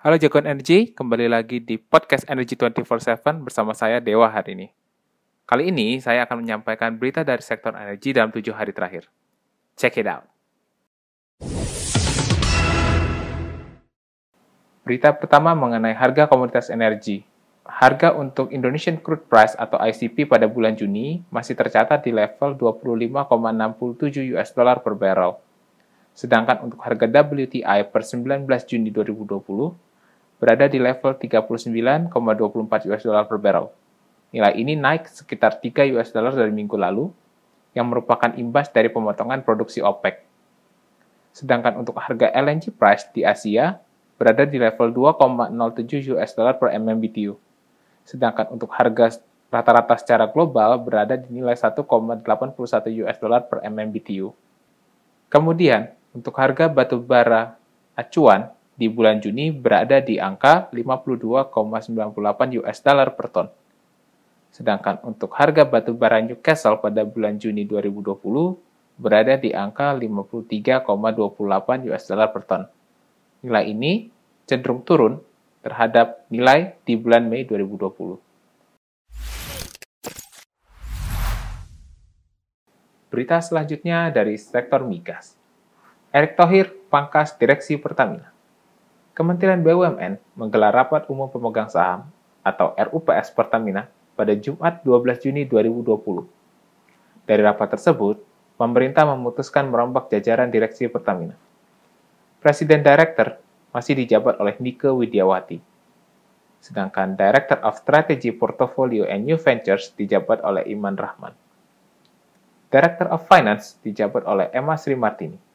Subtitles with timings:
[0.00, 4.72] Halo Jagoan Energy, kembali lagi di podcast Energy 24/7 bersama saya Dewa hari ini.
[5.44, 9.12] Kali ini saya akan menyampaikan berita dari sektor energi dalam tujuh hari terakhir.
[9.76, 10.24] Check it out.
[14.88, 17.20] Berita pertama mengenai harga komoditas energi.
[17.68, 24.32] Harga untuk Indonesian Crude Price atau ICP pada bulan Juni masih tercatat di level 25,67
[24.32, 25.36] US dollar per barrel.
[26.16, 29.89] Sedangkan untuk harga WTI per 19 Juni 2020
[30.40, 33.68] berada di level 39,24 US dollar per barrel.
[34.32, 37.12] Nilai ini naik sekitar 3 US dollar dari minggu lalu,
[37.76, 40.26] yang merupakan imbas dari pemotongan produksi OPEC.
[41.30, 43.78] Sedangkan untuk harga LNG price di Asia
[44.18, 47.38] berada di level 2,07 US dollar per MMBTU.
[48.02, 51.84] Sedangkan untuk harga rata-rata secara global berada di nilai 1,81
[53.06, 54.34] US dollar per MMBTU.
[55.30, 57.54] Kemudian, untuk harga batu bara
[57.94, 63.44] acuan di bulan Juni berada di angka 52,98 US dollar per ton.
[64.48, 68.16] Sedangkan untuk harga batu bara Newcastle pada bulan Juni 2020
[68.96, 72.64] berada di angka 53,28 US dollar per ton.
[73.44, 74.08] Nilai ini
[74.48, 75.20] cenderung turun
[75.60, 78.16] terhadap nilai di bulan Mei 2020.
[83.12, 85.36] Berita selanjutnya dari sektor migas.
[86.16, 88.29] Erick Thohir pangkas direksi Pertamina.
[89.20, 92.08] Kementerian BUMN menggelar rapat umum pemegang saham
[92.40, 93.84] atau RUPS Pertamina
[94.16, 96.24] pada Jumat 12 Juni 2020.
[97.28, 98.16] Dari rapat tersebut,
[98.56, 101.36] pemerintah memutuskan merombak jajaran direksi Pertamina.
[102.40, 103.36] Presiden Director
[103.76, 105.60] masih dijabat oleh Nike Widiawati.
[106.64, 111.36] Sedangkan Director of Strategy Portfolio and New Ventures dijabat oleh Iman Rahman.
[112.72, 115.49] Director of Finance dijabat oleh Emma Sri Martini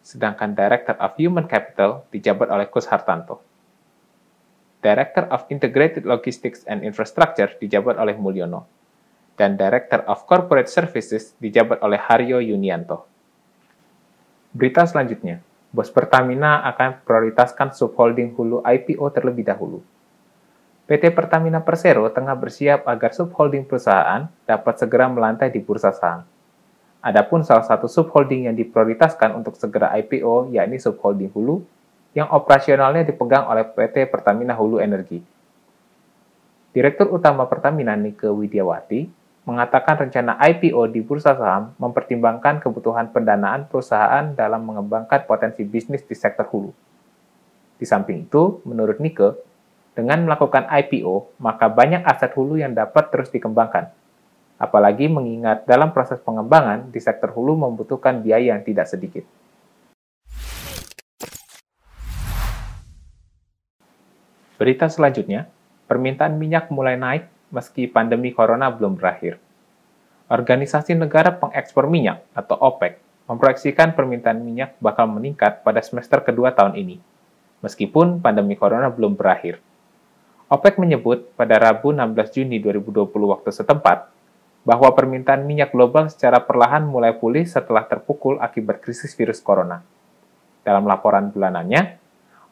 [0.00, 3.40] sedangkan Director of Human Capital dijabat oleh Kus Hartanto.
[4.80, 8.64] Director of Integrated Logistics and Infrastructure dijabat oleh Mulyono,
[9.36, 13.04] dan Director of Corporate Services dijabat oleh Haryo Yunianto.
[14.56, 19.78] Berita selanjutnya, Bos Pertamina akan prioritaskan subholding hulu IPO terlebih dahulu.
[20.90, 26.26] PT Pertamina Persero tengah bersiap agar subholding perusahaan dapat segera melantai di bursa saham.
[27.00, 31.64] Adapun salah satu subholding yang diprioritaskan untuk segera IPO yakni subholding Hulu
[32.12, 35.24] yang operasionalnya dipegang oleh PT Pertamina Hulu Energi.
[36.76, 39.08] Direktur Utama Pertamina Nike Widiawati
[39.48, 46.12] mengatakan rencana IPO di bursa saham mempertimbangkan kebutuhan pendanaan perusahaan dalam mengembangkan potensi bisnis di
[46.12, 46.70] sektor hulu.
[47.80, 49.40] Di samping itu, menurut Nike,
[49.96, 53.88] dengan melakukan IPO, maka banyak aset hulu yang dapat terus dikembangkan,
[54.60, 59.24] apalagi mengingat dalam proses pengembangan di sektor hulu membutuhkan biaya yang tidak sedikit.
[64.60, 65.48] Berita selanjutnya,
[65.88, 69.40] permintaan minyak mulai naik meski pandemi corona belum berakhir.
[70.28, 76.76] Organisasi Negara Pengekspor Minyak atau OPEC memproyeksikan permintaan minyak bakal meningkat pada semester kedua tahun
[76.76, 77.00] ini,
[77.64, 79.62] meskipun pandemi corona belum berakhir.
[80.50, 84.10] OPEC menyebut pada Rabu 16 Juni 2020 waktu setempat,
[84.62, 89.80] bahwa permintaan minyak global secara perlahan mulai pulih setelah terpukul akibat krisis virus corona.
[90.60, 91.96] Dalam laporan bulanannya,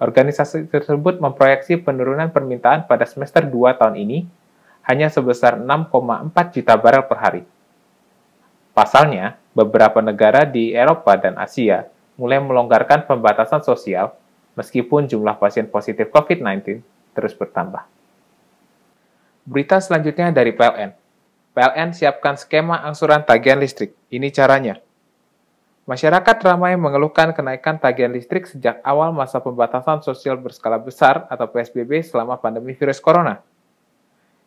[0.00, 4.18] organisasi tersebut memproyeksi penurunan permintaan pada semester 2 tahun ini
[4.88, 7.42] hanya sebesar 6,4 juta barel per hari.
[8.72, 14.16] Pasalnya, beberapa negara di Eropa dan Asia mulai melonggarkan pembatasan sosial
[14.58, 16.82] meskipun jumlah pasien positif COVID-19
[17.14, 17.86] terus bertambah.
[19.46, 20.97] Berita selanjutnya dari PLN.
[21.58, 23.90] PLN siapkan skema angsuran tagihan listrik.
[24.14, 24.78] Ini caranya.
[25.90, 32.06] Masyarakat ramai mengeluhkan kenaikan tagihan listrik sejak awal masa pembatasan sosial berskala besar atau PSBB
[32.06, 33.42] selama pandemi virus corona.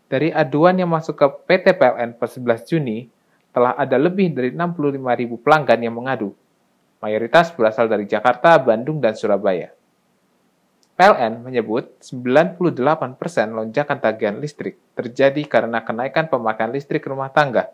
[0.07, 3.11] Dari aduan yang masuk ke PT PLN per 11 Juni,
[3.51, 6.31] telah ada lebih dari 65.000 pelanggan yang mengadu.
[7.03, 9.75] Mayoritas berasal dari Jakarta, Bandung, dan Surabaya.
[11.01, 12.61] PLN menyebut 98%
[13.49, 17.73] lonjakan tagihan listrik terjadi karena kenaikan pemakaian listrik rumah tangga.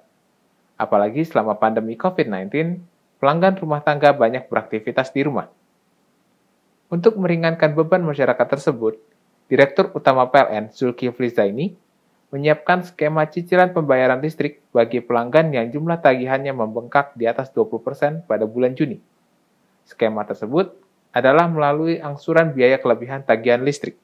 [0.79, 2.79] Apalagi selama pandemi COVID-19,
[3.19, 5.51] pelanggan rumah tangga banyak beraktivitas di rumah.
[6.87, 8.95] Untuk meringankan beban masyarakat tersebut,
[9.51, 11.75] Direktur Utama PLN Zulkifli Zaini
[12.31, 18.47] menyiapkan skema cicilan pembayaran listrik bagi pelanggan yang jumlah tagihannya membengkak di atas 20% pada
[18.47, 19.03] bulan Juni.
[19.83, 23.97] Skema tersebut adalah melalui angsuran biaya kelebihan tagihan listrik.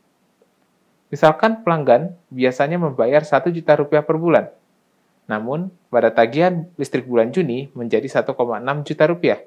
[1.14, 4.50] Misalkan pelanggan biasanya membayar 1 juta rupiah per bulan.
[5.30, 8.34] Namun, pada tagihan listrik bulan Juni menjadi 1,6
[8.82, 9.40] juta rupiah.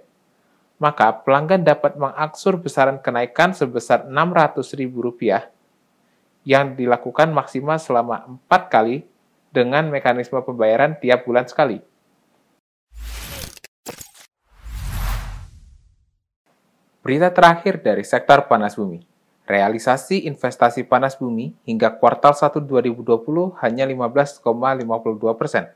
[0.78, 5.48] Maka pelanggan dapat mengaksur besaran kenaikan sebesar 600 ribu rupiah
[6.46, 9.02] yang dilakukan maksimal selama 4 kali
[9.50, 11.82] dengan mekanisme pembayaran tiap bulan sekali.
[17.06, 18.98] Berita terakhir dari sektor panas bumi.
[19.46, 24.42] Realisasi investasi panas bumi hingga kuartal 1 2020 hanya 15,52
[25.38, 25.70] persen.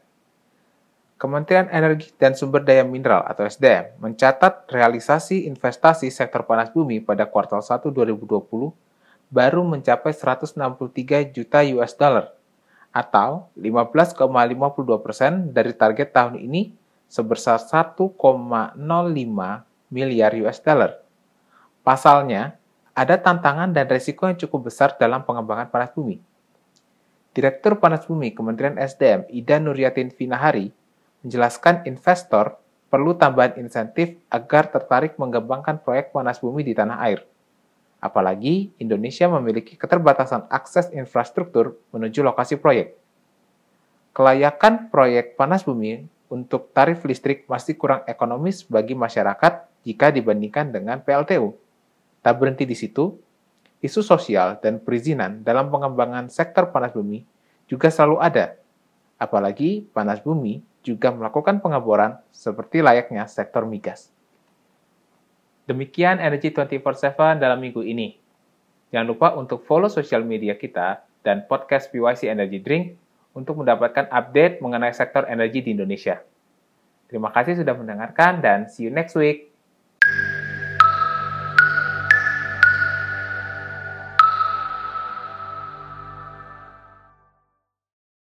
[1.23, 7.31] Kementerian Energi dan Sumber Daya Mineral atau SDM mencatat realisasi investasi sektor panas bumi pada
[7.31, 8.27] kuartal 1 2020
[9.31, 12.35] baru mencapai 163 juta US dollar
[12.91, 14.19] atau 15,52
[14.99, 16.75] persen dari target tahun ini
[17.07, 18.19] sebesar 1,05
[19.95, 21.07] miliar US dollar.
[21.81, 22.61] Pasalnya,
[22.93, 26.21] ada tantangan dan resiko yang cukup besar dalam pengembangan panas bumi.
[27.31, 30.75] Direktur Panas Bumi Kementerian SDM Ida Nuryatin Finahari
[31.23, 32.59] menjelaskan investor
[32.91, 37.23] perlu tambahan insentif agar tertarik mengembangkan proyek panas bumi di tanah air.
[38.03, 42.99] Apalagi Indonesia memiliki keterbatasan akses infrastruktur menuju lokasi proyek.
[44.11, 50.99] Kelayakan proyek panas bumi untuk tarif listrik masih kurang ekonomis bagi masyarakat jika dibandingkan dengan
[50.99, 51.70] PLTU.
[52.21, 53.17] Tak berhenti di situ,
[53.81, 57.25] isu sosial dan perizinan dalam pengembangan sektor panas bumi
[57.65, 58.61] juga selalu ada.
[59.17, 64.13] Apalagi panas bumi juga melakukan pengeboran seperti layaknya sektor migas.
[65.69, 68.17] Demikian Energy 24/7 dalam minggu ini.
[68.91, 72.99] Jangan lupa untuk follow sosial media kita dan podcast PYC Energy Drink
[73.37, 76.19] untuk mendapatkan update mengenai sektor energi di Indonesia.
[77.07, 79.50] Terima kasih sudah mendengarkan dan see you next week.